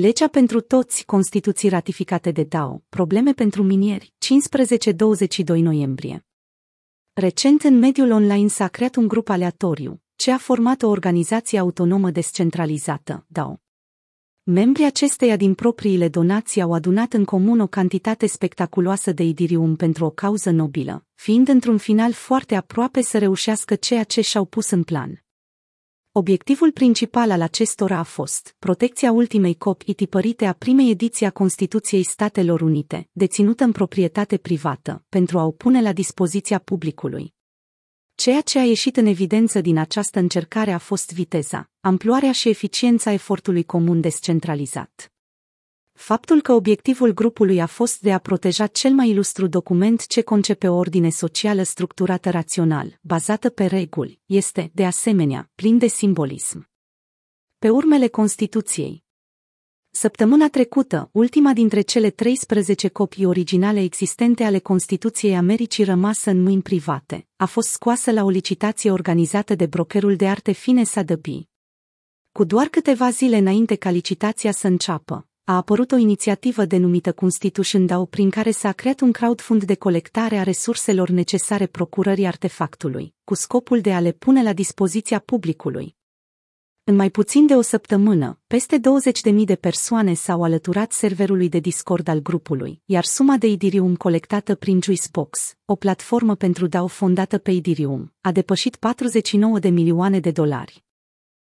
[0.00, 4.14] Legea pentru toți, Constituții ratificate de DAO, probleme pentru minieri,
[5.44, 6.26] 15-22 noiembrie.
[7.12, 12.10] Recent în mediul online s-a creat un grup aleatoriu, ce a format o organizație autonomă
[12.10, 13.60] descentralizată, DAO.
[14.42, 20.04] Membrii acesteia din propriile donații au adunat în comun o cantitate spectaculoasă de idirium pentru
[20.04, 24.82] o cauză nobilă, fiind într-un final foarte aproape să reușească ceea ce și-au pus în
[24.82, 25.23] plan.
[26.16, 32.02] Obiectivul principal al acestora a fost protecția ultimei copii tipărite a primei ediții a Constituției
[32.02, 37.34] Statelor Unite, deținută în proprietate privată, pentru a o pune la dispoziția publicului.
[38.14, 43.12] Ceea ce a ieșit în evidență din această încercare a fost viteza, amploarea și eficiența
[43.12, 45.13] efortului comun descentralizat.
[45.94, 50.68] Faptul că obiectivul grupului a fost de a proteja cel mai ilustru document ce concepe
[50.68, 56.70] o ordine socială structurată rațional, bazată pe reguli, este, de asemenea, plin de simbolism.
[57.58, 59.04] Pe urmele Constituției,
[59.90, 66.62] Săptămâna trecută, ultima dintre cele 13 copii originale existente ale Constituției Americii rămasă în mâini
[66.62, 71.42] private, a fost scoasă la o licitație organizată de brokerul de arte fine Sotheby's.
[72.32, 77.86] Cu doar câteva zile înainte ca licitația să înceapă, a apărut o inițiativă denumită Constitution
[77.86, 83.34] DAO prin care s-a creat un crowdfund de colectare a resurselor necesare procurării artefactului, cu
[83.34, 85.96] scopul de a le pune la dispoziția publicului.
[86.84, 88.80] În mai puțin de o săptămână, peste
[89.32, 94.54] 20.000 de persoane s-au alăturat serverului de Discord al grupului, iar suma de Idirium colectată
[94.54, 100.30] prin Juicebox, o platformă pentru DAO fondată pe Idirium, a depășit 49 de milioane de
[100.30, 100.84] dolari.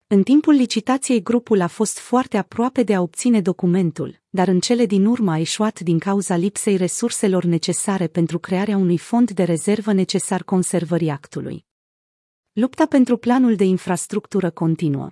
[0.08, 4.86] În timpul licitației grupul a fost foarte aproape de a obține documentul, dar în cele
[4.86, 9.92] din urmă a eșuat din cauza lipsei resurselor necesare pentru crearea unui fond de rezervă
[9.92, 11.66] necesar conservării actului.
[12.52, 15.10] Lupta pentru planul de infrastructură continuă.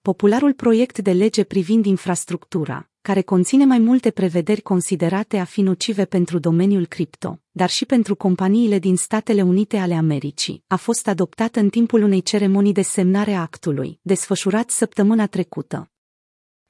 [0.00, 6.04] Popularul proiect de lege privind infrastructura, care conține mai multe prevederi considerate a fi nocive
[6.04, 11.56] pentru domeniul cripto, dar și pentru companiile din Statele Unite ale Americii, a fost adoptat
[11.56, 15.90] în timpul unei ceremonii de semnare a actului, desfășurat săptămâna trecută.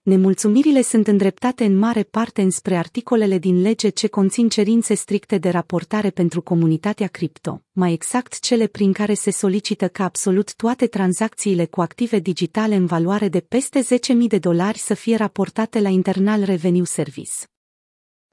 [0.04, 5.48] Nemulțumirile sunt îndreptate în mare parte înspre articolele din lege ce conțin cerințe stricte de
[5.48, 11.64] raportare pentru comunitatea cripto, mai exact cele prin care se solicită ca absolut toate tranzacțiile
[11.66, 13.86] cu active digitale în valoare de peste 10.000
[14.28, 17.32] de dolari să fie raportate la Internal Revenue Service.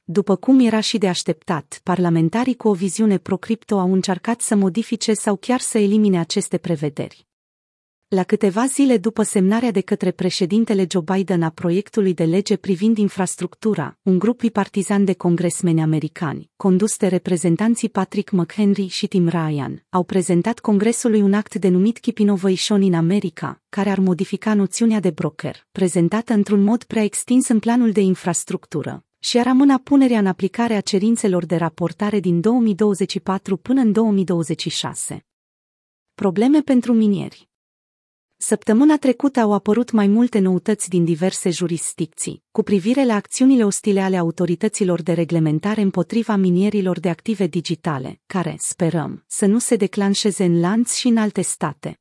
[0.03, 5.13] După cum era și de așteptat, parlamentarii cu o viziune pro-cripto au încercat să modifice
[5.13, 7.28] sau chiar să elimine aceste prevederi.
[8.15, 12.97] La câteva zile după semnarea de către președintele Joe Biden a proiectului de lege privind
[12.97, 19.85] infrastructura, un grup bipartizan de congresmeni americani, condus de reprezentanții Patrick McHenry și Tim Ryan,
[19.89, 25.09] au prezentat Congresului un act denumit Keep Innovation in America, care ar modifica noțiunea de
[25.09, 30.27] broker, prezentată într-un mod prea extins în planul de infrastructură, și ar amâna punerea în
[30.27, 35.25] aplicare a cerințelor de raportare din 2024 până în 2026.
[36.15, 37.48] Probleme pentru minieri
[38.41, 44.01] Săptămâna trecută au apărut mai multe noutăți din diverse jurisdicții, cu privire la acțiunile ostile
[44.01, 50.43] ale autorităților de reglementare împotriva minierilor de active digitale, care, sperăm, să nu se declanșeze
[50.43, 51.99] în lanț și în alte state.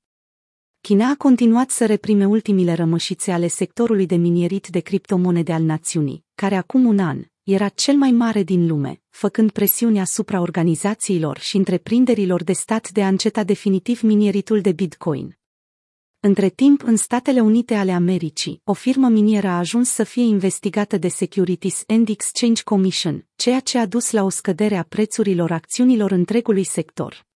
[0.81, 6.25] China a continuat să reprime ultimile rămășițe ale sectorului de minierit de criptomonede al națiunii,
[6.34, 11.56] care acum un an era cel mai mare din lume, făcând presiune asupra organizațiilor și
[11.56, 15.38] întreprinderilor de stat de a înceta definitiv minieritul de Bitcoin.
[16.21, 20.97] Între timp, în Statele Unite ale Americii, o firmă minieră a ajuns să fie investigată
[20.97, 26.11] de Securities and Exchange Commission, ceea ce a dus la o scădere a prețurilor acțiunilor
[26.11, 27.27] întregului sector.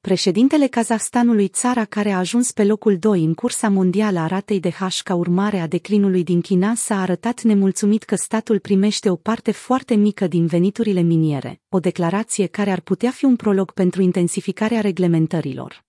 [0.00, 4.70] Președintele Kazahstanului, țara care a ajuns pe locul 2 în cursa mondială a ratei de
[4.70, 9.50] hash ca urmare a declinului din China, s-a arătat nemulțumit că statul primește o parte
[9.50, 14.80] foarte mică din veniturile miniere, o declarație care ar putea fi un prolog pentru intensificarea
[14.80, 15.86] reglementărilor.